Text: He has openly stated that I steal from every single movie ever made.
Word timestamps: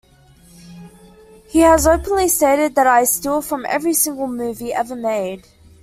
He 1.47 1.59
has 1.59 1.85
openly 1.85 2.27
stated 2.27 2.73
that 2.73 2.87
I 2.87 3.03
steal 3.03 3.43
from 3.43 3.67
every 3.67 3.93
single 3.93 4.25
movie 4.27 4.73
ever 4.73 4.95
made. 4.95 5.45